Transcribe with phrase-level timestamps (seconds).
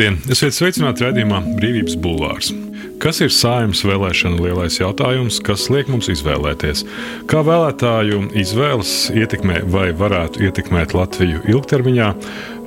[0.00, 0.32] Labdien!
[0.32, 2.46] Esiet sveicināti raidījumā Brīvības Bulvārs.
[3.04, 6.86] Kas ir saimnes vēlēšana lielais jautājums, kas liek mums izvēlēties?
[7.28, 12.08] Kā vēlētāju izvēles ietekmē vai varētu ietekmēt Latviju ilgtermiņā,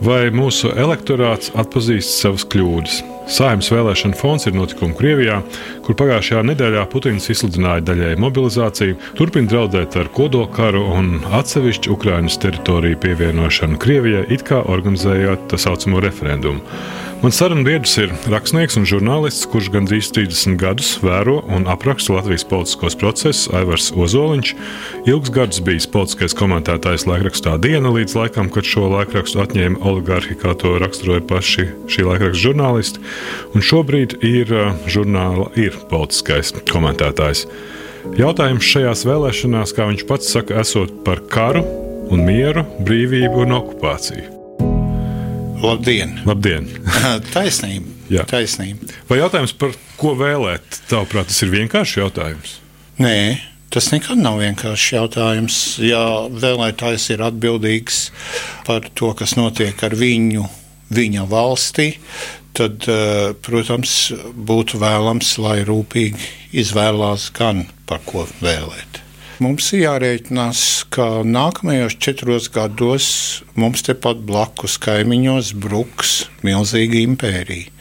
[0.05, 3.01] vai mūsu elektorāts atpazīst savas kļūdas?
[3.23, 5.37] Saimnes vēlēšana fonds ir notikumi Krievijā,
[5.85, 12.99] kur pagājušajā nedēļā Putins izsludināja daļēju mobilizāciju, turpina draudēt ar kodolkaru un atsevišķu Ukrainas teritoriju
[13.05, 16.61] pievienošanu Krievijai, it kā organizējot tā saucamo referendumu.
[17.23, 22.43] Mans sarunu biedrs ir rakstnieks un žurnālists, kurš gandrīz 30 gadus vēro un apraksta Latvijas
[22.49, 24.49] politiskos procesus Aivars Ozoliņš.
[25.07, 30.51] Ilgus gadus bijis politiskais komentētājs laikrakstā Diena līdz laikam, kad šo laikrakstu atņēma oligarhi, kā
[30.59, 33.07] to raksturoja paši šī laikraksta žurnālisti.
[33.53, 34.51] Un šobrīd ir
[34.89, 37.45] žurnāla ir politiskais komentētājs.
[38.19, 41.63] Jautājums šajās vēlēšanās, kā viņš pats saka, esot par karu
[42.11, 44.25] un mieru, brīvību un okupāciju.
[45.63, 46.17] Labdien!
[46.27, 46.67] Labdien.
[47.35, 47.93] taisnība.
[48.11, 48.25] Jā.
[48.27, 48.89] taisnība.
[49.07, 52.57] Vai jautājums par ko vēlēt, tavuprāt, tas ir vienkāršs jautājums?
[52.99, 53.15] Nē,
[53.73, 55.59] tas nekad nav vienkāršs jautājums.
[55.81, 58.03] Ja vēlētājs ir atbildīgs
[58.67, 60.45] par to, kas notiek ar viņu,
[60.93, 61.93] viņa valstī,
[62.53, 66.29] tad, eh, protams, būtu vēlams, lai rūpīgi
[66.63, 69.01] izvēlās gan par ko vēlēt.
[69.41, 70.59] Mums ir jārēķinās,
[70.93, 73.07] ka nākamajos četros gados
[73.59, 77.71] mums tepat blakus kaimiņos bruks milzīga impērija.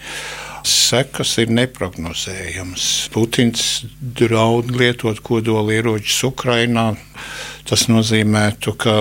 [0.66, 2.86] Sekas ir neparedzējamas.
[3.12, 6.92] Putins draud lietot kodolieročus Ukrajinā.
[7.68, 8.94] Tas nozīmētu, ka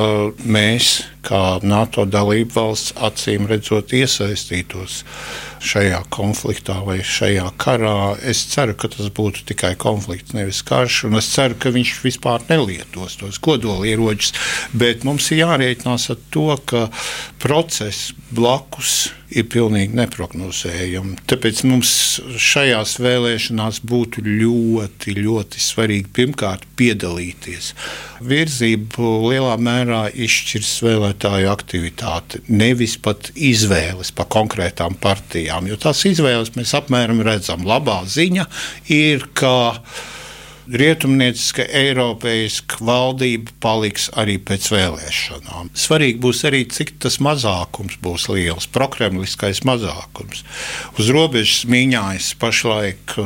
[0.46, 0.92] mēs,
[1.26, 5.02] kā NATO dalību valsts, acīm redzot, iesaistītos
[5.66, 8.14] šajā konfliktā vai šajā karā.
[8.22, 11.04] Es ceru, ka tas būtu tikai konflikts, nevis karš.
[11.18, 14.36] Es ceru, ka viņš vispār nelietos tos kodolieročus.
[14.78, 16.88] Bet mums ir jārēķinās ar to, ka
[17.42, 21.18] process blakus ir pilnīgi neparedzējami.
[21.30, 21.92] Tāpēc mums
[22.42, 27.72] šajās vēlēšanās būtu ļoti, ļoti svarīgi pirmkārt piedalīties.
[28.28, 35.70] Virzību lielā mērā izšķirs vēlētāju aktivitāte, nevis pat izvēles pa konkrētām partijām.
[35.72, 37.66] Jo tās izvēles mēs apmēram redzam.
[37.68, 38.48] Labā ziņa
[38.92, 39.54] ir, ka
[40.70, 45.72] rietumnieciska eiropeiska valdība paliks arī pēc vēlēšanām.
[45.78, 50.44] Svarīgi būs arī, cik tas mazākums būs liels, prokremliskais mazākums.
[51.02, 53.18] Uz robežas mīņājas pašlaik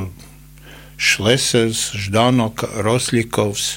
[0.96, 3.72] Šlesers, Ždanoka, Rosļikovs.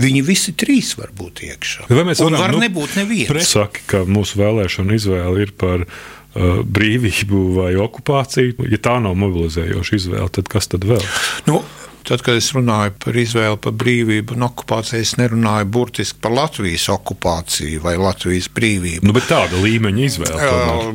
[0.00, 1.86] Viņi visi trīs var būt iekšā.
[1.88, 3.48] Vai mēs varam, var nu, nebūt neviens.
[3.48, 8.68] Saki, ka mūsu vēlēšana izvēle ir par uh, brīvību vai okupāciju.
[8.72, 11.00] Ja tā nav mobilizējoša izvēle, tad kas tad vēl?
[11.48, 11.62] Nu,
[12.06, 16.84] Tad, kad es runāju par izvēli par brīvību un okupāciju, es nerunāju burtiski par Latvijas
[16.94, 19.02] okupāciju vai Latvijas brīvību.
[19.08, 20.50] Nu, bet tāda līmeņa izvēle.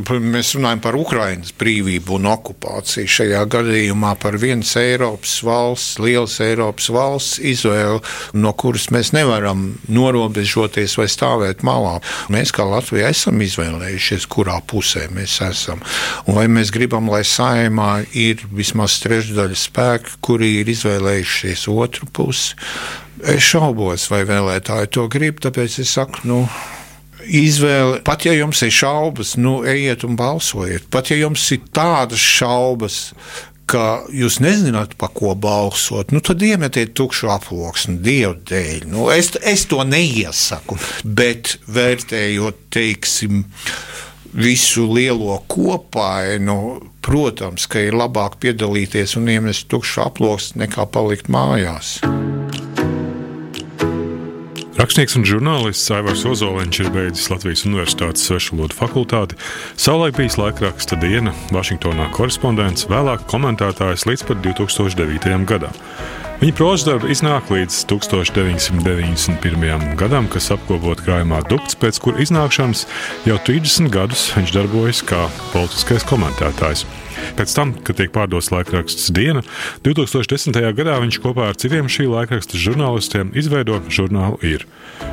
[0.08, 0.22] tomēr.
[0.38, 3.12] Mēs runājam par Ukraiņas brīvību un okupāciju.
[3.12, 8.00] Šajā gadījumā par vienas Eiropas valsts, lielas Eiropas valsts izvēli,
[8.40, 11.98] no kuras mēs nevaram norobežoties vai stāvēt malā.
[12.32, 15.84] Mēs kā Latvija esam izvēlējušies, kurā pusē mēs esam.
[16.24, 21.01] Un vai mēs gribam, lai saimā ir vismaz trešdaļa spēku, kuri ir izvēlējušies
[21.72, 22.56] otru pusi?
[23.22, 26.40] Es šaubos, vai vēlētāji to grib, tāpēc es saku, nu,
[27.28, 30.88] izvēle, pat ja jums ir šaubas, nu, ejiet un balsojiet.
[30.94, 33.12] Pat ja jums ir tādas šaubas,
[33.72, 38.88] ka jūs nezināt, pa ko balsot, nu, tad iemetiet tukšu aploksni, dievu dēļ.
[38.92, 43.46] Nu, es, es to neiesaku, bet vērtējot, teiksim,
[44.34, 52.00] visu lielo kopainu, protams, ka ir labāk piedalīties un iemest tukšu aploksni nekā palikt mājās.
[54.82, 59.38] Rakstnieks un žurnālists Aivars Ozoliņš ir beidzis Latvijas Universitātes svešvalodu fakultāti,
[59.78, 65.46] savulaik bijis laikraksta diena, Vašingtonā korespondents, vēlāk komentētājs līdz pat 2009.
[65.46, 65.78] gadam.
[66.42, 69.84] Viņa prozas darbi iznāk līdz 1991.
[69.94, 72.88] gadam, kas apkopot krājumā dukts, pēc kura iznākšanas
[73.30, 75.20] jau 30 gadus viņš darbojas kā
[75.52, 76.82] politiskais komentētājs.
[77.38, 79.46] Pēc tam, kad tiek pārdots laikraksts Diena,
[79.86, 80.58] 2010.
[80.82, 84.66] gadā viņš kopā ar citiem šī laikraksta žurnālistiem izveido žurnālu Ir,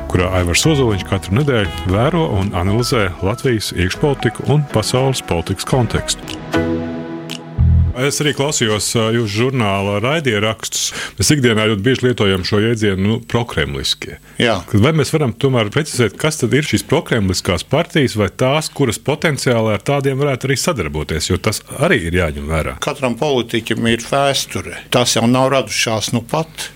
[0.09, 6.88] kurā Aivars Ozoliņš katru nedēļu vēro un analizē Latvijas iekšpolitiku un pasaules politikas kontekstu.
[7.99, 10.93] Es arī klausījos jūsu žurnāla raidījumrakstus.
[11.19, 14.19] Mēs ikdienā ļoti bieži lietojam šo jēdzienu nu, prokremliskie.
[14.39, 14.61] Jā.
[14.71, 19.75] Vai mēs varam tomēr precizēt, kas tad ir šīs prokremliskās partijas vai tās, kuras potenciāli
[19.75, 22.79] ar tādiem varētu arī sadarboties, jo tas arī ir jāņem vērā.
[22.85, 24.85] Katram politiķim ir vēsture.
[24.95, 26.71] Tās jau nav radušās nu pat.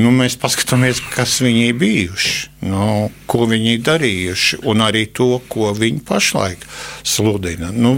[0.00, 2.34] Nu, mēs paskatāmies, kas viņi ir bijuši,
[2.68, 6.66] nu, ko viņi ir darījuši, un arī to, ko viņi pašlaik
[7.06, 7.72] sludina.
[7.72, 7.96] Nu,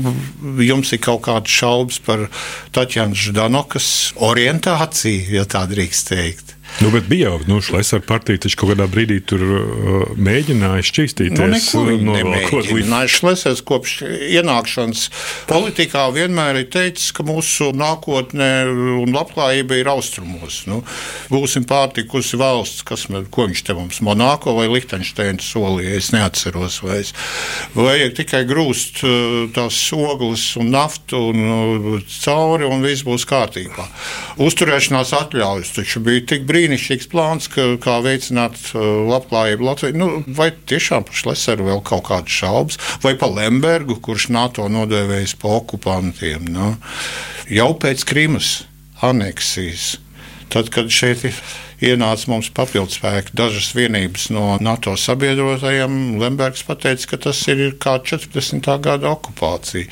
[0.63, 2.29] jums ir kaut kādas šaubas par
[2.77, 3.91] Taķānas Ždanokas
[4.29, 6.58] orientāciju, ja tā drīkst teikt.
[6.79, 11.41] Nu, bet bija jau, nu, Šlesner partija taču kaut kādā brīdī tur uh, mēģināja šķīstīties.
[11.41, 13.11] Nu, neko viņi nemēģināja.
[13.11, 15.09] Šlesners kopš ienākšanas
[15.51, 18.51] politikā vienmēr ir teicis, ka mūsu nākotne
[19.03, 20.61] un labklājība ir austrumos.
[20.71, 20.85] Nu,
[21.33, 27.11] būsim pārtikusi valsts, kas, ko viņš te mums Monako vai Lihtenšteina solīja, es neatceros vairs.
[27.75, 31.91] Vajag tikai grūst uh, tās ogles un naftu un uh,
[32.21, 33.91] cauri un viss būs kārtībā.
[34.47, 39.97] Uzturēšanās atļaujas taču bija tik brīnišķīgi brīnišķīgs plāns, ka, kā veicināt uh, labklājību Latvijā.
[39.97, 45.39] Nu, vai tiešām par Šleseru vēl kaut kādas šaubas, vai par Lembergu, kurš NATO nodēvējis
[45.41, 46.51] par okupantiem?
[46.53, 46.75] Nu,
[47.49, 48.51] jau pēc Krimas
[49.05, 49.97] aneksijas,
[50.53, 51.41] tad, kad šeit ir
[51.81, 56.19] ienāca mums papildspēki, dažas vienības no NATO sabiedrotajiem.
[56.21, 58.69] Lembergs teica, ka tas ir kā 40.
[58.85, 59.89] gada okupācija.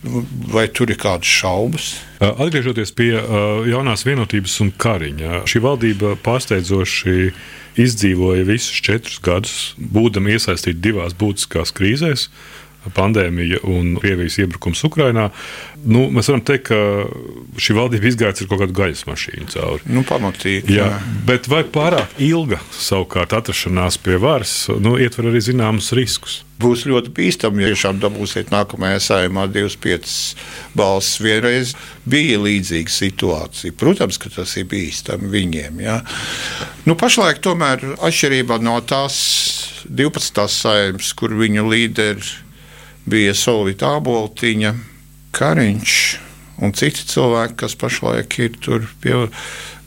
[0.00, 1.90] Vai tur ir kādas šaubas?
[2.24, 3.10] Atgriežoties pie
[3.68, 7.32] jaunās vienotības un kariņa, šī valdība pārsteidzoši
[7.80, 12.30] izdzīvoja visus četrus gadus, būdama iesaistīta divās būtiskās krīzēs
[12.88, 15.28] pandēmija un Krievijas iebrukums Ukrajinā.
[15.84, 19.86] Nu, mēs varam teikt, ka šī valdība izgāja ar kaut kādu gaļas mašīnu cauri.
[19.92, 20.76] Nu, pamatīgi.
[20.76, 21.00] Jā, jā.
[21.28, 26.40] Bet vai pārāk ilga savukārt atrašanās pie varas nu, ietver arī zināmus riskus?
[26.60, 30.34] Būs ļoti bīstami, ja tiešām dabūsiet nākamajā saimā 25
[30.76, 31.20] balsis.
[31.24, 31.72] Vienreiz
[32.04, 33.76] bija līdzīga situācija.
[33.80, 35.80] Protams, ka tas ir bīstami viņiem.
[35.80, 36.00] Ja?
[36.84, 39.16] Nu, pašlaik, tomēr, atšķirībā no tās
[39.88, 40.44] 12.
[40.52, 42.28] saimnes, kur viņu līderi
[43.10, 44.74] bija Solvita Aboltiņa,
[45.36, 45.96] Kariņš
[46.64, 49.16] un citi cilvēki, kas pašlaik ir tur pie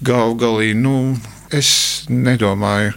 [0.03, 0.73] galva galī.
[0.77, 1.15] Nu,
[1.53, 1.69] es
[2.09, 2.95] nedomāju.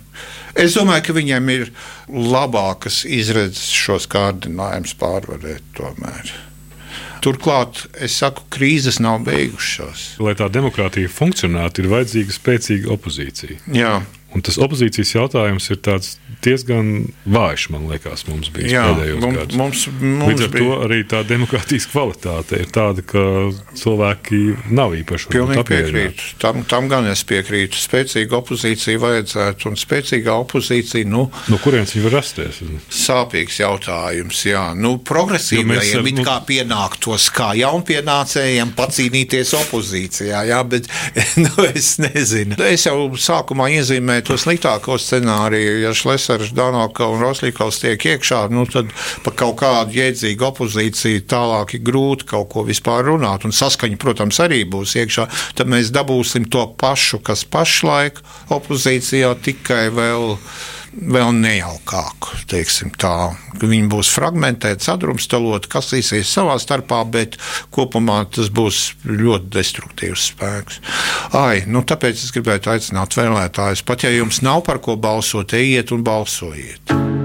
[0.57, 1.71] Es domāju, ka viņiem ir
[2.09, 6.33] labākas izredzes šos kārdinājumus pārvarēt tomēr.
[7.25, 10.15] Turklāt, es saku, krīzes nav beigušās.
[10.23, 13.59] Lai tā demokrātija funkcionētu, ir vajadzīga spēcīga opozīcija.
[13.75, 13.97] Jā.
[14.35, 15.79] Un tas opozīcijas jautājums ir
[16.45, 16.89] diezgan
[17.31, 19.59] vājš, man liekas, mums bija Jā, pēdējos mums, gados.
[19.61, 20.65] Mums, mums Līdz ar bija...
[20.65, 23.23] to arī tā demokrātijas kvalitāte ir tāda, ka
[23.79, 24.41] cilvēki
[24.77, 26.27] nav īpaši Pilnīgi piekrītu.
[26.43, 27.79] Tam, tam gan es piekrītu.
[27.81, 32.61] Spēcīga opozīcija vajadzētu, un spēcīgā opozīcija, nu, no kurienes viņa var rasties?
[32.93, 34.67] Sāpīgs jautājums, jā.
[34.77, 36.27] Nu, progresīvajiem ar, it nu...
[36.27, 40.91] kā pienāktos kā jaunpienācējiem pacīnīties opozīcijā, jā, bet,
[41.45, 42.59] nu, es nezinu.
[42.67, 48.67] Es jau sākumā iezīmēju to sliktāko scenāriju, ja Šlesers, Danoka un Roslīkovs tiek iekšā, nu
[48.71, 48.93] tad
[49.25, 53.45] par kaut kādu jēdzīgu opozīciju tālāk ir grūti kaut ko vispār runāt.
[53.49, 55.29] Un saskaņa, protams, arī būs iekšā.
[55.59, 58.23] Tad mēs dabūsim to pašu, kas pašlaik
[58.57, 60.37] opozīcijā tikai vēl
[60.97, 62.41] vēl nejaukāku.
[63.57, 67.39] Viņi būs fragmentēti, sadrumstaloti, kas īsies savā starpā, bet
[67.75, 70.81] kopumā tas būs ļoti destruktīvs spēks.
[71.37, 75.95] Ai, nu, tāpēc es gribētu aicināt vēlētājus, pat ja jums nav par ko balsot, ejiet
[75.97, 77.16] un balsojiet.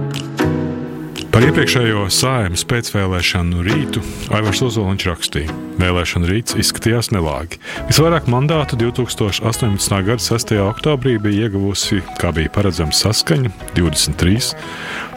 [1.31, 4.01] Par iepriekšējo sājumas pēcvēlēšanu rītu
[4.35, 7.61] Aivars Ozoliņš rakstīja, ka vēlēšana rīts izskatījās nelāgi.
[7.87, 9.95] Visvairāk mandātu 2018.
[10.09, 10.51] gada 6.
[10.59, 14.41] oktobrī bija ieguvusi, kā bija paredzams, saskaņa 23.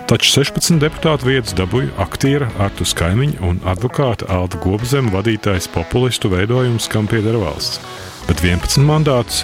[0.06, 6.87] Taču 16 deputātu vietas dabūja aktiera Artus Kaimiņa un advokāta Alda Gobzem vadītais populistu veidojums,
[6.94, 7.83] kam pieder valsts.
[8.28, 9.42] Bet 11 mandātus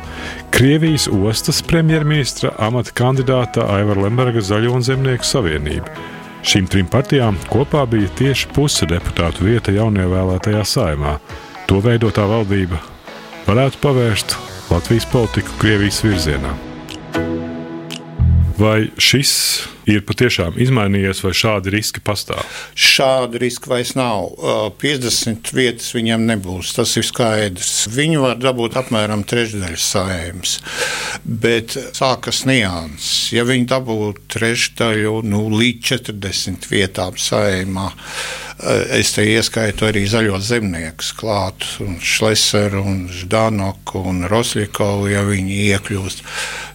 [0.54, 7.84] Krievijas ostas premjerministra amata kandidāta Aivara Lemberga Zaļo un Zemnieku savienība Šīm trim partijām kopā
[7.90, 11.18] bija tieši puse deputātu vieta jaunievēlētajā saimā.
[11.68, 12.80] To veidotā valdība
[13.46, 14.36] varētu pavērst
[14.70, 16.69] Latvijas politiku Krievijas virzienā.
[18.60, 19.30] Vai šis
[19.88, 22.42] ir patiešām izmainījies, vai šādi riski pastāv?
[22.76, 24.34] Šādi riski vairs nav.
[24.82, 26.74] 50 vietas viņam nebūs.
[26.76, 27.86] Tas ir skaidrs.
[27.94, 30.58] Viņi var dabūt apmēram trešdaļu saimnes.
[31.24, 33.30] Bet sākas nianses.
[33.32, 37.88] Ja viņi dabūtu trešdaļu nu, līdz 40 vietām saimā,
[38.96, 45.62] es te ieskaitu arī zaļos zemniekus klāt, un Šleseru, un Ždanoku un Roslikovu, ja viņi
[45.70, 46.24] iekļūst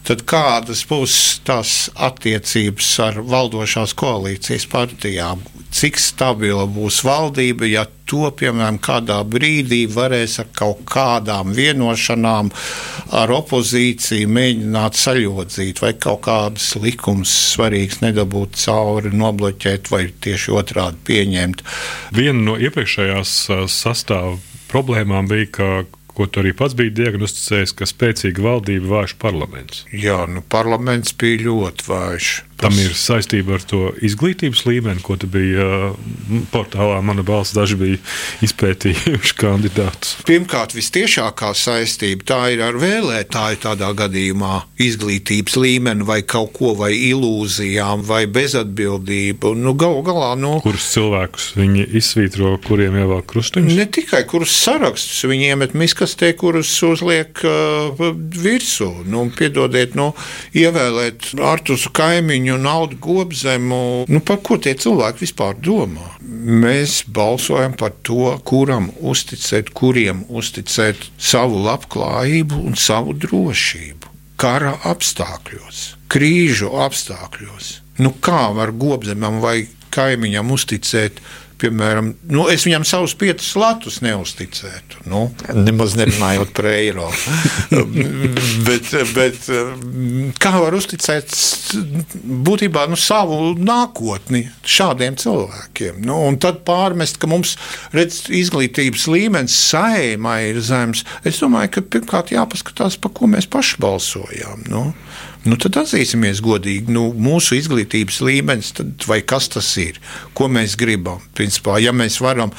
[0.06, 1.16] tad kādas būs
[1.48, 5.42] tās attiecības ar valdošās koalīcijas partijām?
[5.76, 12.52] Cik stabila būs valdība, ja to, piemēram, kādā brīdī varēs ar kaut kādām vienošanām
[13.18, 21.02] ar opozīciju mēģināt saļodzīt, vai kaut kādas likumus svarīgas nedabūt cauri, nobloķēt, vai tieši otrādi
[21.10, 21.66] pieņemt.
[22.16, 23.38] Viena no iepriekšējās
[23.76, 25.68] sastāvdaļām problēmām bija, ka
[26.16, 29.84] ko tu arī pats biji diagnosticējis, ka spēcīga valdība vājš parlaments.
[29.92, 32.30] Jā, nu, parlaments bija ļoti vājš.
[32.56, 37.02] Tam ir saistība ar to izglītības līmeni, ko tu biji uh, portālā.
[37.04, 37.98] Mana balss daži bija
[38.46, 40.14] izpētījuši kandidātus.
[40.28, 46.94] Pirmkārt, visciešākā saistība tā ir ar vēlētāju tādā gadījumā izglītības līmeni vai kaut ko, vai
[46.96, 49.52] ilūzijām, vai bezatbildību.
[49.60, 53.76] Nu, Galu galā, nu, kurus cilvēkus viņi izsvītro, kuriem ievelk krustiņus?
[53.76, 58.08] Ne tikai kurus sarakstus viņi iemet miskastē, kurus uzliek uh,
[58.40, 58.90] virsū.
[59.12, 60.14] Nu, piedodiet, nu,
[60.56, 64.06] ievēlēt Artusu kaimiņu viņu naudu gobzemu.
[64.08, 66.06] Nu, par ko tie cilvēki vispār domā?
[66.22, 74.14] Mēs balsojam par to, kuram uzticēt, kuriem uzticēt savu labklājību un savu drošību.
[74.38, 77.82] Kara apstākļos, krīžu apstākļos.
[77.98, 81.22] Nu, kā var gobzemam vai kaimiņam uzticēt
[81.62, 85.06] piemēram, nu, es viņam savus piecus latus neusticētu.
[85.12, 87.10] Nu, nemaz nerunājot par eiro.
[88.68, 89.50] bet, bet
[90.42, 91.34] kā var uzticēt
[92.48, 96.02] būtībā nu, savu nākotni šādiem cilvēkiem?
[96.06, 97.56] Nu, un tad pārmest, ka mums
[97.96, 101.06] redz, izglītības līmenis saimā ir zems.
[101.28, 104.68] Es domāju, ka pirmkārt jāpaskatās, pa ko mēs paši balsojām.
[104.72, 104.90] Nu.
[105.46, 110.00] Nu, tad atzīsimies godīgi, nu, mūsu izglītības līmenis, tad, vai kas tas ir,
[110.34, 111.22] ko mēs gribam.
[111.38, 112.54] Principā, ja mēs varam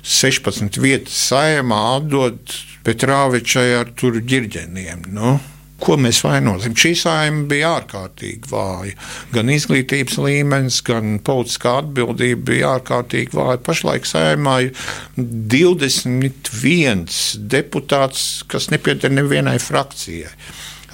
[0.00, 2.56] 16 vietas saimā atdot
[2.86, 5.10] Petrāvičai ar tur ģirģeniem.
[5.12, 5.36] Nu,
[5.80, 6.74] Ko mēs vainosim?
[6.76, 8.92] Šī saima bija ārkārtīgi vāja.
[9.32, 13.56] Gan izglītības līmenis, gan politiskā atbildība bija ārkārtīgi vāja.
[13.64, 14.74] Pašlaik saimā ir
[15.16, 17.06] 21
[17.54, 20.34] deputāts, kas nepieder nevienai frakcijai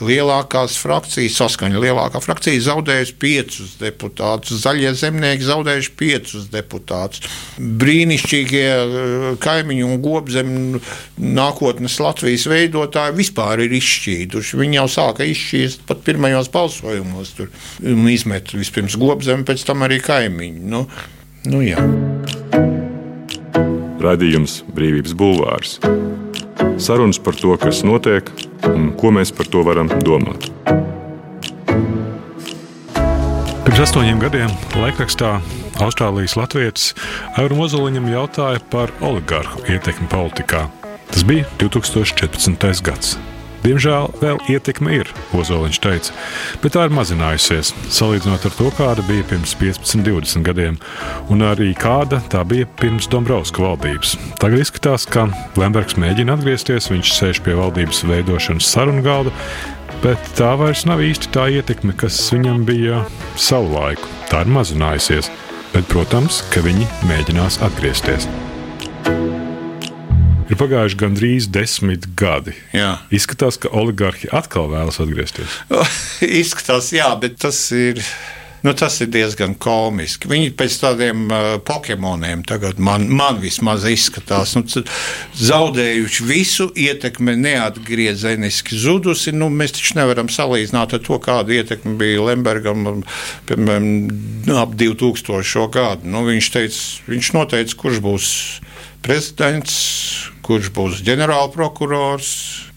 [0.04, 1.80] lielākās frakcijas saskaņa.
[1.80, 7.24] Lielākā frakcija zaudējusi piecus deputātus, zaļie zemnieki zaudējuši piecus deputātus.
[7.56, 10.82] Brīnišķīgie eh, kaimiņu un gobzemi
[11.16, 14.60] nākotnes Latvijas veidotāji vispār ir izšķīduši.
[14.60, 17.34] Viņi jau sāka izšķīst pat pirmajos balsojumos.
[17.36, 17.52] Tur
[18.12, 20.66] izmet vispirms gobzemi, pēc tam arī kaimiņu.
[20.72, 20.84] Nu,
[21.48, 21.80] nu jā.
[24.06, 25.78] Radījums Brīvības Bulvārs.
[26.82, 28.28] Sarunas par to, kas notiek
[28.70, 30.50] un ko mēs par to varam domāt.
[33.66, 35.36] Pirms astoņiem gadiem laikrakstā
[35.84, 36.90] Austrālijas Latvijas
[37.36, 40.66] Euram Ozoliņam jautāja par oligarhu ietekmi politikā.
[41.12, 42.84] Tas bija 2014.
[42.86, 43.16] gads.
[43.66, 46.12] Diemžēl vēl ietekme ir, Ozoliņš teica,
[46.62, 50.76] bet tā ir mazinājusies, salīdzinot ar to, kāda bija pirms 15, 20 gadiem,
[51.34, 54.14] un arī kāda tā bija pirms Dombrovska valdības.
[54.38, 55.26] Tagad izskatās, ka
[55.58, 59.34] Lembergs mēģina atgriezties, viņš sēž pie valdības veidošanas sarunu galda,
[60.04, 63.02] bet tā vairs nav īsti tā ietekme, kas viņam bija
[63.34, 64.14] savu laiku.
[64.30, 65.34] Tā ir mazinājusies,
[65.74, 68.30] bet, protams, ka viņi mēģinās atgriezties.
[70.46, 72.52] Ir pagājuši gandrīz desmit gadi.
[72.70, 73.00] Jā.
[73.10, 75.60] Izskatās, ka oligarhi atkal vēlas atgriezties.
[76.42, 78.02] Izskatās, jā, bet tas ir.
[78.64, 80.26] Nu, tas ir diezgan komiski.
[80.26, 84.56] Viņi pēc tādiem uh, Pokemoniem tagad man, man vismaz izskatās.
[84.58, 84.64] Nu,
[85.38, 89.34] zaudējuši visu ietekmi, neatgriezeniski zudusi.
[89.36, 93.04] Nu, mēs taču nevaram salīdzināt ar to, kāda ietekme bija Lembergam
[93.46, 93.90] piemēram,
[94.58, 95.68] ap 2000.
[95.74, 96.10] gadu.
[96.10, 98.32] Nu, viņš, teica, viņš noteica, kurš būs
[99.06, 99.74] prezidents,
[100.46, 102.30] kurš būs ģenerālprokurors,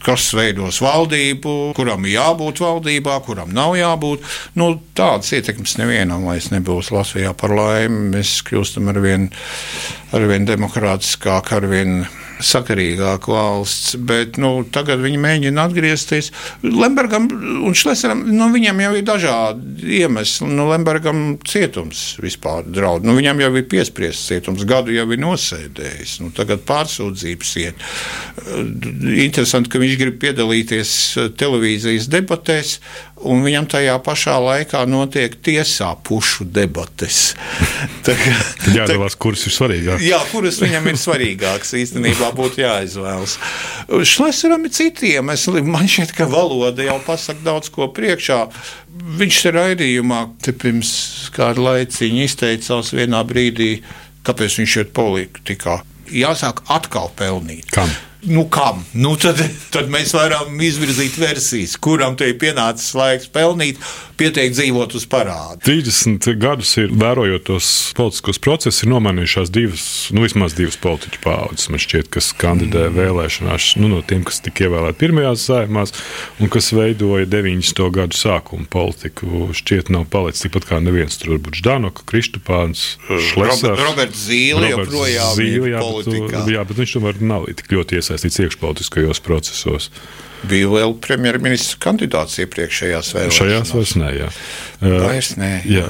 [0.06, 4.24] kas veidos valdību, kuram ir jābūt valdībā, kuram nav jābūt.
[4.60, 8.14] Nu, tādas ietekmes nevienam vairs nebūs Latvijā par laimi.
[8.16, 9.30] Mēs kļūstam ar vien,
[10.16, 12.04] ar vien demokrātiskāk, ar vien
[12.40, 16.32] sakarīgāka valsts, bet nu, tagad viņi mēģina atgriezties.
[16.64, 17.28] Lembergam
[17.68, 20.48] un Šleseram nu, jau ir dažādi iemesli.
[20.54, 23.08] Nu, Lembergam cietums vispār draud.
[23.08, 26.16] Nu, viņam jau ir piespriests cietums, gadu jau ir nosēdējis.
[26.24, 27.88] Nu, tagad pārsūdzības iet.
[29.28, 30.94] Interesanti, ka viņš grib piedalīties
[31.40, 32.78] televīzijas debatēs,
[33.28, 37.34] un viņam tajā pašā laikā notiek tiesā pušu debates.
[38.76, 40.06] Jāatcerās, kuras ir svarīgākas.
[40.08, 43.38] Jā, kuras viņam ir svarīgākas īstenībā būtu jāizvēlas.
[44.08, 45.64] Šleseram ir citi iemesli.
[45.66, 48.42] Man šķiet, ka valoda jau pasaka daudz ko priekšā.
[49.20, 50.92] Viņš te raidījumā pirms
[51.36, 53.80] kāda laiciņa izteicās vienā brīdī,
[54.28, 55.80] kāpēc viņš iet politikā.
[56.10, 57.70] Jāsāk atkal pelnīt.
[57.74, 57.92] Kam?
[58.22, 58.84] Nu, kam?
[58.92, 59.40] Nu, tad,
[59.72, 63.80] tad mēs varam izvirzīt versijas, kuram te ir pienācis laiks pelnīt,
[64.20, 65.62] pieteikt dzīvot uz parādu.
[65.64, 71.70] 30 gadus ir vērojot tos politiskos procesus, ir nomainījušās divas, nu, vismaz divas politiķu paudzes.
[71.72, 72.98] Man šķiet, kas kandidē mm.
[73.00, 75.96] vēlēšanās, nu, no tiem, kas tika ievēlēti pirmajās saimās
[76.44, 77.86] un kas veidoja 90.
[77.96, 79.48] gadu sākumu politiku.
[79.56, 82.98] Šķiet, nav palicis tikpat kā neviens tur, varbūt Ždanoka, Kristupāns,
[83.32, 83.80] Šlesers.
[83.80, 86.44] Roberts Zīle joprojām ir politikā.
[86.44, 89.90] Bet, jā, bet viņš tomēr nav tik ļoti iesaistīts iesaistīts iekšpolitiskajos procesos.
[90.50, 93.40] Bija vēl premjerministra kandidāts iepriekšējās vēlēšanās.
[93.40, 94.30] Šajās vairs nē, jā.
[94.82, 95.52] Vairs nē.
[95.70, 95.88] Jā.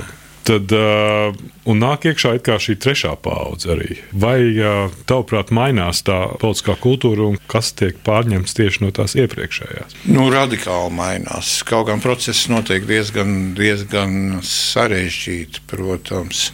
[0.50, 1.36] Tad, uh,
[1.70, 4.00] un nāk iekšā šī trešā paudze arī.
[4.18, 10.00] Vai, uh, tavuprāt, mainās tā politiskā kultūra un kas tiek pārņemts tieši no tās iepriekšējās?
[10.10, 11.60] Nu, radikāli mainās.
[11.70, 16.50] Kaut gan process notiek diezgan, diezgan sarežģīti, protams.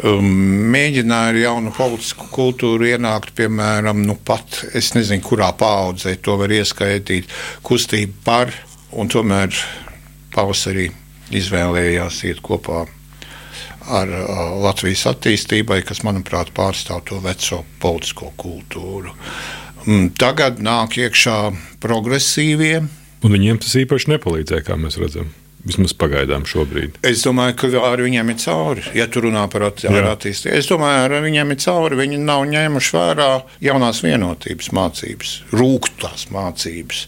[0.00, 0.32] Um,
[0.72, 6.54] mēģināja ar jaunu politisku kultūru ienākt, piemēram, nu pat es nezinu, kurā paudzē to var
[6.62, 7.28] ieskaitīt,
[7.66, 8.56] kustību par,
[8.96, 9.52] un tomēr
[10.32, 10.94] pavasarī
[11.28, 12.86] izvēlējās iet kopā
[13.88, 19.14] ar uh, Latvijas attīstībai, kas, manuprāt, pārstāv to veco politisko kultūru.
[19.86, 21.38] Mm, tagad nāk iekšā
[21.82, 22.82] progresīvie.
[23.24, 25.32] Un viņiem tas īpaši nepalīdzēja, kā mēs redzam.
[25.66, 27.00] Vismaz pagaidām šobrīd.
[27.06, 28.84] Es domāju, ka ar viņiem ir cauri.
[28.94, 31.98] Ja tu runā par attīstību, es domāju, ar viņiem ir cauri.
[31.98, 33.28] Viņi nav ņēmuši vērā
[33.66, 37.02] jaunās vienotības mācības, rūktās mācības.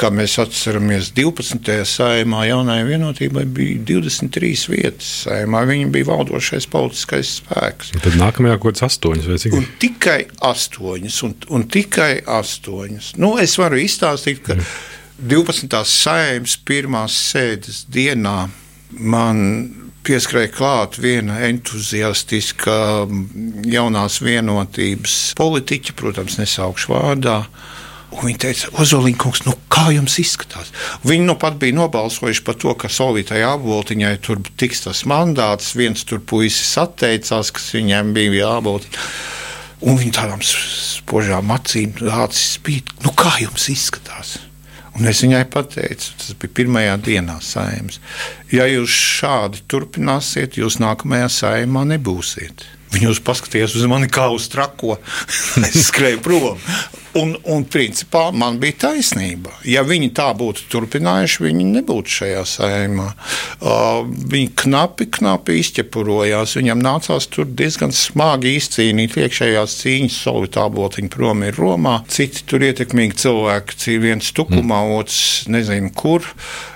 [0.00, 1.76] Kā mēs atceramies, 12.
[1.92, 5.12] saimā jaunajai vienotībai bija 23 vietas.
[5.26, 5.62] Saimā.
[5.68, 7.92] Viņi bija valdošais politiskais spēks.
[7.96, 9.56] Un tad nākamajā kaut kāds astoņas vai cik?
[9.60, 10.18] Un tikai
[10.48, 13.14] astoņas, un, un tikai astoņas.
[13.20, 14.56] Nu, es varu izstāstīt, ka.
[14.56, 15.72] Mm 12.
[15.88, 18.50] saimnes pirmās sēdes dienā
[19.00, 19.38] man
[20.04, 22.74] pieskrēja klāt viena entuziastiska
[23.64, 27.38] jaunās vienotības politiķa, protams, nesaukšu vārdā.
[28.12, 30.68] Un viņa teica, Ozoliņš, nu, kā jums izskatās?
[31.08, 35.72] Viņi nu pat bija nobalsojuši par to, ka Solītai apboltiņai tur tiks tas mandāts.
[35.76, 39.06] Viens tur puisis atteicās, kas viņiem bija jāboltiņa.
[39.88, 42.94] Un viņi tādām spožām acīm acis spīd.
[43.04, 44.36] Nu, kā jums izskatās?
[44.96, 48.00] Un es viņai pateicu, tas bija pirmajā dienā saimnes.
[48.52, 52.64] Ja jūs šādi turpināsiet, jūs nākamajā saimā nebūsiet.
[52.96, 54.96] Viņi uz paskatījās uz mani kā uz trako.
[55.68, 56.62] es skrēju prom.
[57.16, 59.52] Un, un principā man bija taisnība.
[59.64, 63.06] Ja viņi tā būtu turpinājuši, viņi nebūtu šajā saimā.
[63.56, 66.56] Uh, viņi knapi, knapi izķepurojās.
[66.58, 70.18] Viņam nācās tur diezgan smagi izcīnīt iekšējās cīņas.
[70.26, 71.98] Solvitā botiņa prom ir Romā.
[72.12, 74.96] Citi tur ietekmīgi cilvēki, viens tukumā, mm.
[75.00, 76.24] otrs nezinu kur.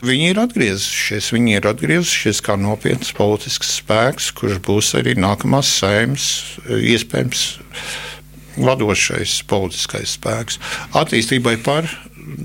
[0.05, 1.33] Viņi ir atgriezušies.
[1.37, 7.45] Viņi ir atgriezušies kā nopietns politisks spēks, kurš būs arī nākamās saimas iespējams
[8.61, 10.59] vadošais politiskais spēks.
[10.99, 11.89] Attīstībai par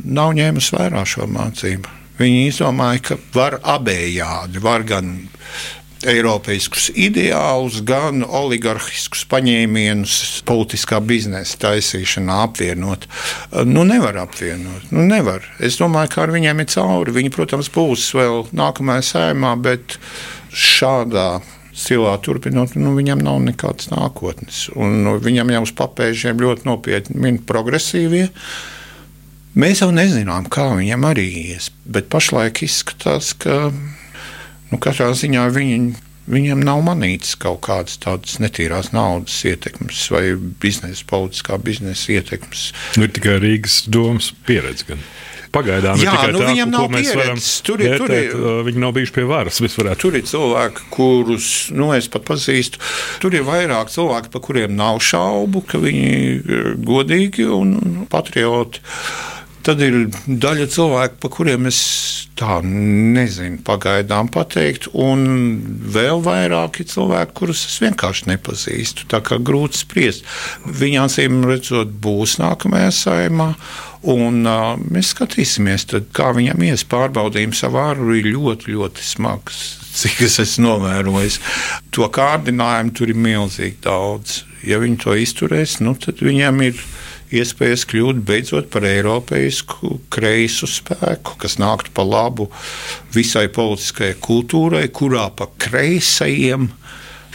[0.06, 1.92] nav ņēmis vērā šo mācību.
[2.20, 5.18] Viņi izdomāja, ka var abējādi, var gan
[6.06, 13.08] Eiropiskus ideālus, gan oligarhiskus paņēmienus politiskā biznesa taisīšanā apvienot.
[13.66, 14.92] Nu, nevar apvienot.
[14.94, 15.48] Nu, nevar.
[15.58, 17.16] Es domāju, ka ar viņiem ir cauri.
[17.16, 19.98] Viņi, protams, būs vēl nākamajā sēmā, bet
[20.54, 21.40] šādā
[21.76, 24.66] stilā turpinot, nu, viņam nav nekādas nākotnes.
[24.76, 28.30] Un, nu, viņam jau uz papēžiem ļoti nopietni min progresīvie.
[29.56, 35.78] Mēs jau nezinām, kā viņam arī ies, bet pašlaik izskatās, ka nu, katrā ziņā viņi,
[36.32, 42.68] viņiem nav manītas kaut kādas tādas netīrās naudas ietekmes vai biznesa, politiskā biznesa ietekmes.
[43.00, 44.90] Nu, ir tikai Rīgas domas pieredze.
[44.92, 45.08] Gan.
[45.56, 48.34] Pagaidām Jā, ir tikai nu, tā, viņam nav ko mēs varam tur ir, tur ir.
[48.68, 49.62] Viņi nav bijuši pie varas.
[50.02, 52.82] Tur ir cilvēki, kurus nu, es pat pazīstu.
[53.24, 56.12] Tur ir vairāk cilvēku, par kuriem nav šaubu, ka viņi
[56.58, 58.84] ir godīgi un patrioti.
[59.66, 59.96] Tad ir
[60.28, 61.80] daļa cilvēku, par kuriem es
[62.38, 65.24] tā nezinu, pagaidām pateikt, un
[65.96, 69.08] vēl vairāk ir cilvēki, kurus es vienkārši nepazīstu.
[69.10, 70.28] Tā kā grūti spriest.
[70.68, 73.50] Viņa acīm redzot, būs nākamajā saimā.
[74.06, 79.64] Un, uh, mēs skatīsimies, tad, kā viņam ies pārbaudījums savā ārā ir ļoti, ļoti smags.
[80.00, 81.40] Cik es esmu novērojis,
[81.96, 84.44] to kārdinājumu tur ir milzīgi daudz.
[84.66, 86.80] Ja viņi to izturēs, nu, tad viņiem ir
[87.34, 92.50] iespējas kļūt beidzot par eiropeisku kreisu spēku, kas nāktu pa labu
[93.16, 96.70] visai politiskajai kultūrai, kurā pa kreisajiem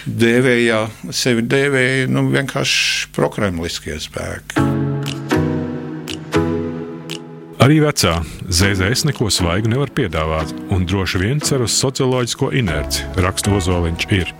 [0.07, 4.70] dēvēja, sevi dēvēja nu, vienkārši prokremliskie spēki.
[7.61, 8.14] Arī vecā
[8.49, 14.07] ZZS neko svaigu nevar piedāvāt, un droši vien cer uz socioloģisko inerci, raksta Ozoliņš.
[14.16, 14.31] Ir.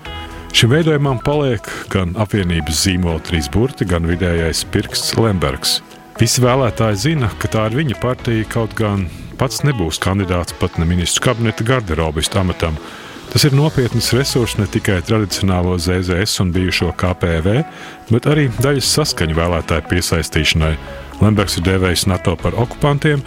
[0.57, 5.83] Šim veidojumam paliek gan apvienības zīmola trīs burti, gan vidējais pirksts Lembergs.
[6.17, 9.05] Visi vēlētāji zina, ka tā ir viņa partija, kaut gan
[9.37, 12.81] pats nebūs kandidāts pat ne ministru kabineta garderobistu amatam.
[13.35, 17.61] Tas ir nopietns resurs ne tikai tradicionālo ZZS un bijušo KPV,
[18.09, 20.75] bet arī daļas saskaņu vēlētāju piesaistīšanai.
[21.21, 23.23] Lembergs ir devējis NATO par okupantiem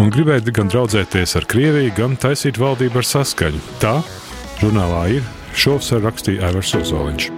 [0.00, 3.60] un gribēja gan draudzēties ar Krieviju, gan taisīt valdību ar saskaņu.
[3.80, 3.96] Tā
[4.60, 7.30] žurnālā ir Šovs rakstīja Aivars Ozoliņš.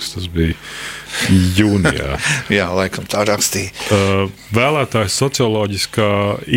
[0.00, 0.56] Tas bija
[1.58, 2.18] Jūnijā.
[2.58, 3.72] Jā, laikam tā rakstīja.
[3.88, 6.10] Uh, vēlētājs socioloģiskā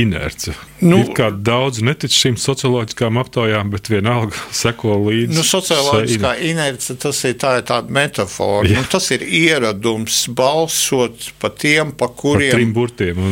[0.03, 0.55] inerce.
[0.77, 5.33] Nu, ir kā daudz netic šīm socioloģiskām aptaujām, bet vienalga seko līdzi.
[5.33, 8.69] Nu, socioloģiskā inerce tas ir, tā ir tāda metafora.
[8.69, 12.51] Nu, tas ir ieradums balsot pa tiem, pa kuriem.
[12.51, 13.23] Pa trim burtiem.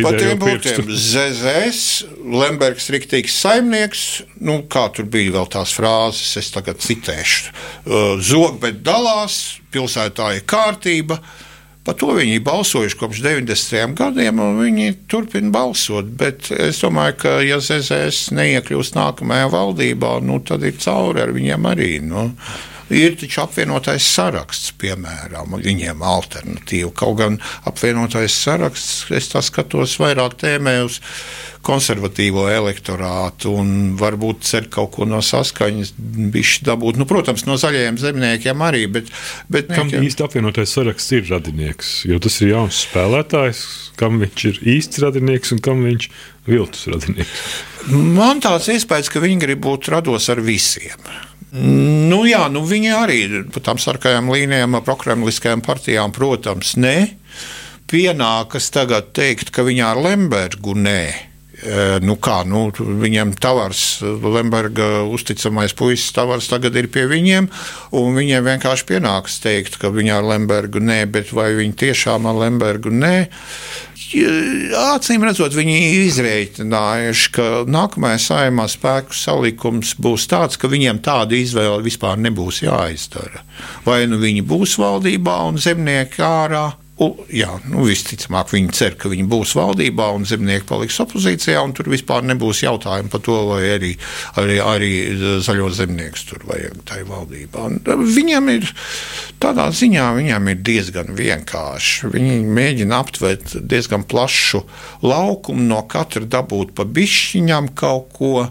[0.00, 0.90] Pa tiem burtiem.
[0.90, 1.84] ZZS,
[2.40, 4.04] Lembergs riktīgs saimnieks,
[4.44, 7.54] nu, kā tur bija vēl tās frāzes, es tagad citēšu.
[7.86, 11.18] Uh, Zog, bet dalās, pilsētā ir kārtība.
[11.88, 13.94] Par to viņi balsojuši kopš 90.
[13.96, 16.10] gadiem, un viņi turpina balsot.
[16.20, 21.70] Bet es domāju, ka, ja ZZS neiekļūst nākamajā valdībā, nu, tad ir cauri ar viņiem
[21.70, 21.94] arī.
[22.04, 22.26] Nu.
[22.94, 26.92] Ir taču apvienotais saraksts, piemēram, viņiem alternatīva.
[26.96, 27.36] Kaut gan
[27.68, 31.00] apvienotais saraksts, es tā skatos vairāk tēmē uz
[31.68, 35.92] konservatīvo elektorātu un varbūt cer kaut ko no saskaņas
[36.32, 37.00] bišķi dabūt.
[37.00, 39.12] Nu, protams, no zaļajiem zemniekiem arī, bet...
[39.52, 40.06] bet kam nekiem...
[40.08, 41.92] īsti apvienotais saraksts ir radinieks?
[42.08, 43.64] Jo tas ir jauns spēlētājs,
[44.00, 46.08] kam viņš ir īsts radinieks un kam viņš
[46.48, 47.48] viltus radinieks.
[47.92, 51.10] Man tāds iespējas, ka viņi grib būt rados ar visiem.
[51.52, 53.20] Nu, jā, nu, viņi arī
[53.54, 56.96] par tām sarkanām līnijām, prokremliskajām partijām, protams, nē.
[57.88, 61.27] Pienākas tagad teikt, ka viņi ar Lembergu nē.
[62.06, 67.48] Nu kā, nu, viņam Tavars, Lemberga uzticamais puisis Tavars tagad ir pie viņiem,
[67.98, 72.38] un viņiem vienkārši pienāks teikt, ka viņi ar Lembergu nē, bet vai viņi tiešām ar
[72.44, 73.16] Lembergu nē?
[74.78, 81.36] Acīm redzot, viņi ir izreikinājuši, ka nākamajā saimā spēku salikums būs tāds, ka viņiem tāda
[81.36, 83.42] izvēle vispār nebūs jāizdara.
[83.84, 89.10] Vai nu viņi būs valdībā un zemnieki ārā, U, jā, nu, visticamāk, viņi cer, ka
[89.12, 93.60] viņi būs valdībā un zemnieki paliks opozīcijā, un tur vispār nebūs jautājumu par to, vai
[93.76, 93.92] arī,
[94.40, 94.90] arī, arī
[95.46, 97.68] zaļo zemnieku tur vajag tajā valdībā.
[97.70, 98.66] Un viņam ir
[99.38, 102.10] tādā ziņā viņam ir diezgan vienkārši.
[102.16, 104.64] Viņi mēģina aptvert diezgan plašu
[105.06, 108.48] laukumu, no katra dabūt pa bišķiņam kaut ko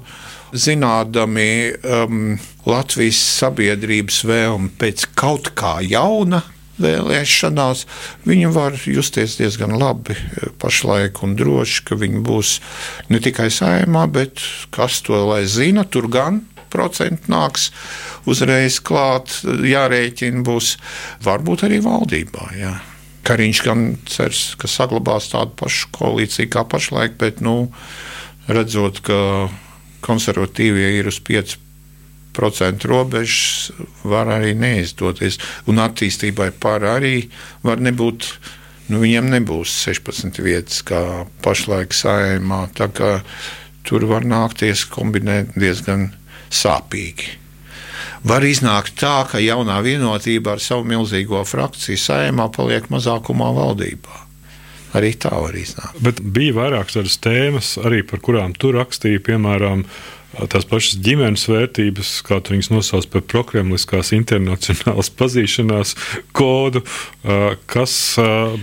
[0.55, 1.49] zinādami
[1.83, 6.45] um, Latvijas sabiedrības vēlmi pēc kaut kā jauna,
[6.82, 7.86] vēlēšanās,
[8.28, 12.58] viņi var justies diezgan labi eh, pašlaik un droši, ka viņi būs
[13.13, 14.44] ne tikai saimā, bet
[14.76, 17.72] kas to lai zina, tur gan procenti nāks
[18.28, 20.76] uzreiz klāt, jārēķina būs
[21.26, 22.52] varbūt arī valdībā.
[22.60, 22.74] Jā.
[23.28, 27.70] Kariņš gan cers, ka saglabās tādu pašu koalīciju kā pašlaik, bet nu,
[28.48, 29.48] redzot, ka
[30.06, 31.58] konservatīvie ir uz 5
[32.38, 33.71] procentu robežas
[34.06, 35.39] var arī neizdoties.
[35.69, 37.30] Un attīstībai par arī
[37.65, 38.30] var nebūt.
[38.88, 42.67] Nu, viņam nebūs 16 vietas, kā pašlaik saimā.
[43.88, 46.13] Tur var nākties kombinēt diezgan
[46.47, 47.34] sāpīgi.
[48.28, 54.23] Var iznākt tā, ka jaunā vienotība ar savu milzīgo frakciju saimā paliek mazākumā valdībā.
[54.95, 56.00] Arī tā var iznākt.
[56.04, 60.16] Bet bija vairākas tādas tēmas, arī par kurām tu rakstīji, piemēram, uh,
[60.52, 65.95] tās pašas ģimenes vērtības, kā tu viņus nosauc par prokremliskās internacionālas pazīšanās
[66.38, 66.84] kodu,
[67.71, 67.97] kas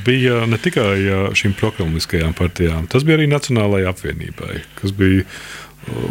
[0.06, 5.26] bija ne tikai šīm prokremliskajām partijām, tas bija arī Nacionālajai apvienībai, kas bija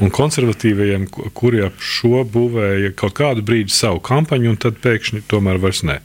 [0.03, 5.61] un konservatīvajiem, kuri ap šo būvēja kaut kādu brīdi savu kampaņu, un tad pēkšņi tomēr
[5.63, 5.99] vairs ne.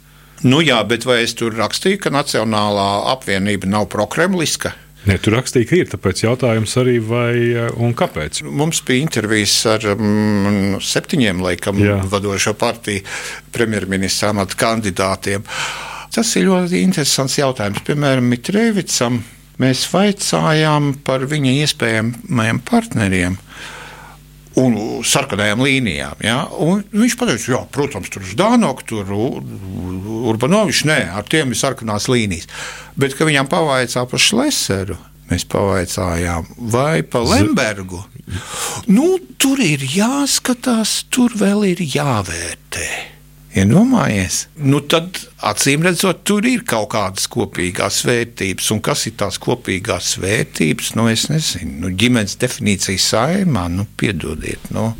[0.46, 4.76] Nu jā, bet vai es tur rakstīju, ka Nacionālā apvienība nav prokremliska?
[5.06, 5.88] Ne, tur rakstīja, ka ir.
[5.92, 8.42] Tāpēc jautājums arī, vai eh, un kāpēc?
[8.44, 12.00] Mums bija intervijas ar mm, septiņiem laikam Jā.
[12.10, 13.04] vadošo partiju
[13.54, 15.46] premjerministra amata kandidātiem.
[16.14, 17.84] Tas ir ļoti interesants jautājums.
[17.86, 19.20] Piemēram, Mitrēvicam
[19.62, 23.38] mēs vaicājām par viņa iespējamajiem partneriem
[24.58, 26.22] un sarkanajām līnijām.
[26.24, 26.38] Ja?
[26.64, 29.12] Un viņš teica, jā, protams, tur ir Dānoks, tur
[30.28, 32.48] Urbanovičs, nē, ar tiem ir sarkanās līnijas.
[32.98, 38.02] Bet, viņam pavaicā par Šleseru, mēs pavaicājām, vai pa Lembergu,
[38.90, 42.88] nu, tur ir jāskatās, tur vēl ir jāvērtē.
[43.58, 48.70] Iedomājies, nu tad acīm redzot, tur ir kaut kādas kopīgās vērtības.
[48.74, 50.92] Un kas ir tās kopīgās vērtības?
[50.98, 54.90] Nu, es nezinu, nu, ģimenes definīcija saimā, nu, piedodiet, nu,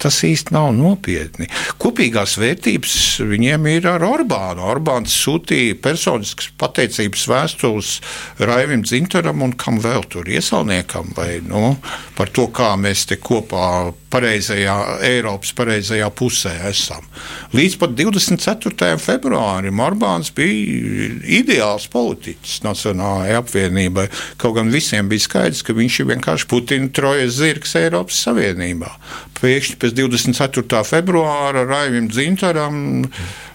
[0.00, 1.50] tas īsti nav nopietni.
[1.80, 2.96] Kopīgās vērtības
[3.28, 4.64] viņiem ir ar Orbānu.
[4.72, 7.92] Orbāns sūtīja personiskas pateicības vēstules
[8.40, 11.76] Raivim Dzintaram un kam vēl tur iesaulniekam vai nu,
[12.16, 17.04] par to, kā mēs te kopā pareizajā, Eiropas pareizajā pusē esam.
[17.56, 18.94] Līdz pat 24.
[19.02, 21.08] februārim Orbāns bija
[21.40, 24.06] ideāls politiķis Nacionālajai apvienībai.
[24.40, 28.92] Kaut gan visiem bija skaidrs, ka viņš ir vienkārši Putina trojas zirgs Eiropas Savienībā.
[29.40, 30.84] Pēkšņi pēc 24.
[30.88, 32.78] februāra Raivim Dzintaram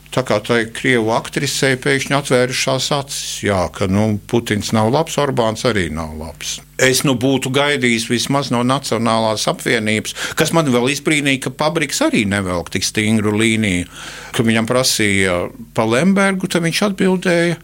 [0.10, 5.68] Tā kā tai krievu aktrisei pēkšņi atvērušās acis, jā, ka nu, Putins nav labs, Orbāns
[5.70, 6.56] arī nav labs.
[6.82, 12.26] Es nu būtu gaidījis vismaz no Nacionālās apvienības, kas man vēl izbrīnīja, ka Pabriks arī
[12.26, 13.86] nevelk tik stingru līniju.
[14.34, 15.40] Kad viņam prasīja
[15.78, 17.60] pa Lembergu, tad viņš atbildēja,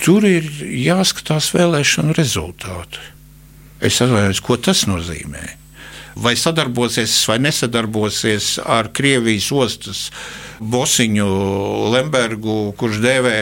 [0.00, 3.04] tur ir jāskatās vēlēšanu rezultāti.
[3.84, 5.61] Es atvainojos, ko tas nozīmē
[6.16, 10.06] vai sadarbosies vai nesadarbosies ar Krievijas ostas
[10.62, 11.28] bosiņu
[11.92, 13.36] Lembergu, kurš dēvē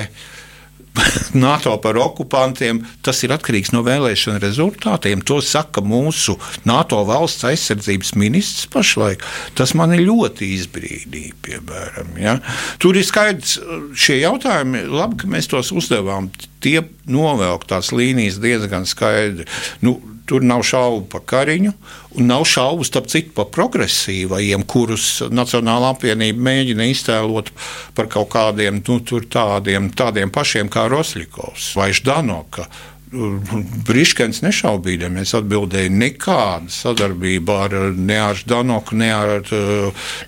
[1.45, 5.23] NATO par okupantiem, tas ir atkarīgs no vēlēšana rezultātiem.
[5.29, 6.37] To saka mūsu
[6.69, 9.25] NATO valsts aizsardzības ministrs pašlaik.
[9.59, 12.15] Tas man ļoti izbrīdīja, piemēram.
[12.21, 12.39] Ja?
[12.83, 13.59] Tur ir skaidrs,
[13.95, 16.31] šie jautājumi, labi, ka mēs tos uzdevām.
[16.61, 19.47] Tie novelk tās līnijas diezgan skaidri.
[19.85, 19.99] Nu,
[20.31, 21.73] Tur nav šaubu par Kariņu,
[22.15, 27.51] un nav šaubu starp citu par progresīvajiem, kurus Nacionāla apvienība mēģina iztēlot
[27.99, 32.69] par kaut kādiem nu, tādiem, tādiem pašiem kā Rosļikovs vai Ždanoka
[33.11, 39.51] Briškens nešaubīdamies atbildēja, nekāda sadarbība ar, ne ar Danoku, ne ar,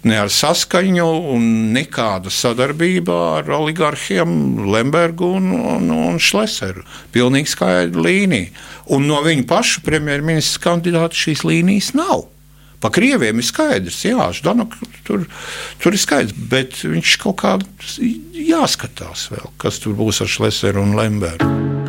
[0.03, 6.83] ne ar Saskaņu, un nekāda sadarbība ar oligarhiem Lembergu un, un, un Šleseru.
[7.15, 8.51] Pilnīgi skaidra līnija.
[8.91, 12.27] Un no viņu pašu premjerministra kandidāta šīs līnijas nav.
[12.83, 14.75] Pa krieviem ir skaidrs, jā, Ždanok,
[15.07, 15.29] tur,
[15.79, 17.55] tur ir skaidrs, bet viņš kaut kā
[18.35, 21.82] jāskatās vēl, kas tur būs ar Šleseru un Lembergu.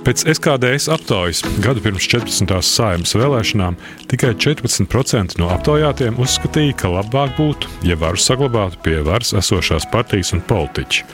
[0.00, 2.54] Pēc SKDS aptaujas gadu pirms 14.
[2.64, 3.74] sājumas vēlēšanām
[4.08, 10.32] tikai 14% no aptaujātiem uzskatīja, ka labāk būtu, ja varu saglabātu pie varas esošās partijas
[10.32, 11.04] un politiķi.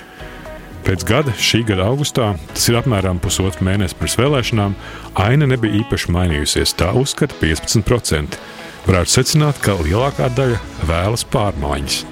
[0.87, 4.77] Pēc gada, šī gada augustā, tas ir apmēram pusotru mēnesi pirms vēlēšanām,
[5.19, 6.77] aina nebija īpaši mainījusies.
[6.79, 8.39] Tā uzskata 15%.
[8.87, 12.05] Varētu secināt, ka lielākā daļa vēlas pārmaiņas.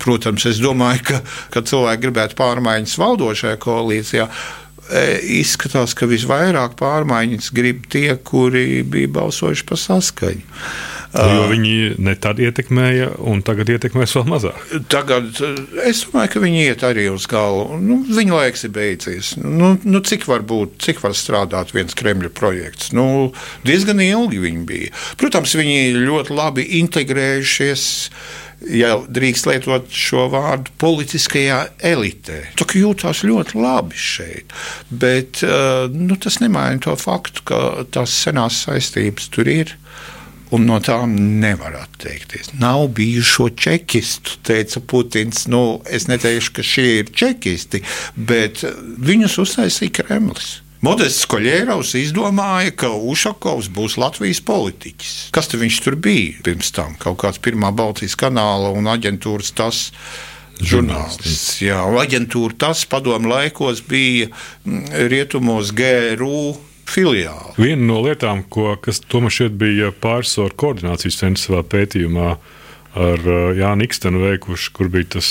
[0.00, 1.20] Protams, es domāju, ka,
[1.52, 4.30] ka cilvēki gribētu pārmaiņas valdošajā koalīcijā.
[4.90, 5.02] E,
[5.38, 10.64] izskatās, ka visvairāk pārmaiņas grib tie, kuri bija balsojuši par saskaņu.
[11.10, 14.60] Jo viņi ne tad ietekmēja, un tagad ietekmēs vēl mazāk.
[14.92, 15.40] Tagad
[15.82, 17.80] es domāju, ka viņi iet arī uz galvu.
[17.82, 19.32] Nu, viņa laiks ir beidzies.
[19.42, 22.92] Nu, nu, cik var būt, cik var strādāt viens Kremļa projekts?
[22.94, 23.32] Nu,
[23.66, 24.94] diezgan ilgi viņi bija.
[25.18, 27.88] Protams, viņi ļoti labi integrējušies
[28.68, 32.42] ja drīkst lietot šo vārdu, politiskajā elitē.
[32.58, 34.54] Tā jūtas ļoti labi šeit,
[34.90, 37.60] bet eh, nu, tas nemaina to faktu, ka
[37.92, 39.76] tās senās saistības tur ir.
[40.50, 42.48] Un no tām nevar atteikties.
[42.58, 45.44] Nav bijušo čekistu, teica Putins.
[45.46, 47.84] Nu, es neteikšu, ka šie ir čekisti,
[48.18, 48.64] bet
[48.98, 50.56] viņus uztaisīja Kremlis.
[50.80, 55.16] Modests Koļēraus izdomāja, ka Ušakovs būs Latvijas politiķis.
[55.34, 56.94] Kas viņš tur bija pirms tam?
[56.96, 59.90] Kaut kāds pirmā Baltijas kanāla un aģentūras tas.
[60.60, 61.60] Žurnālists.
[61.64, 66.54] Jā, aģentūra tas padomu laikos bija mm, rietumos GRU
[66.88, 67.54] filiāli.
[67.60, 72.34] Viena no lietām, ko, kas tomēr šeit bija pārsvaru koordinācijas centrs savā pētījumā
[73.00, 75.30] ar Jānu Ikstenu veikuši, kur bija tas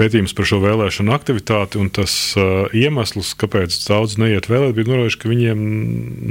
[0.00, 1.82] pētījums par šo vēlēšanu aktivitāti.
[1.96, 5.66] Tas uh, iemesls, kāpēc daudz neiet vēlēt, bija norādīts, ka viņiem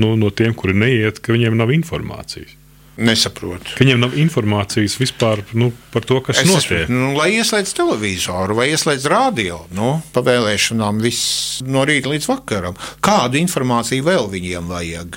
[0.02, 2.58] nu, no tiem, kuri neiet, ka viņiem nav informācijas.
[3.00, 3.78] Nesaprotu.
[3.80, 6.84] Viņiem nav informācijas vispār nu, par to, kas es notiek.
[6.84, 12.28] Es, nu, lai ieslēdz televizoru vai ieslēdz radio, nu, pa vēlēšanām viss no rīta līdz
[12.28, 12.76] vakaram.
[13.06, 15.16] Kādu informāciju vēl viņiem vajag?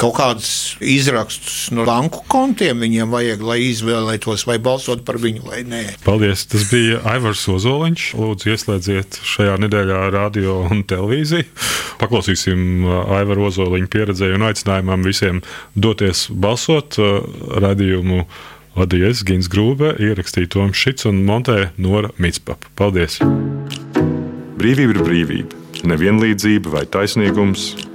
[0.00, 0.50] Kaut kādus
[0.82, 5.82] izrakstus no banku kontiem viņiem vajag, lai izvēlētos vai balsot par viņu vai nē.
[6.06, 6.46] Paldies!
[6.50, 8.06] Tas bija Aivars Ozoliņš.
[8.18, 11.48] Lūdzu, ieslēdziet šajā nedēļā radio un televīziju.
[12.02, 15.42] Paklausīsim uh, Aivaru Ozoliņu pieredzēju un aicinājumam visiem
[15.74, 17.22] doties balsot uh,
[17.62, 18.26] radījumu.
[18.72, 22.72] Vadīja es Gins Grūbe, ierakstīja Toms Šits un montēja Nora Mitspapa.
[22.78, 23.20] Paldies!
[24.56, 27.72] Brīvība ir brīvība nevienlīdzība vai taisnīgums,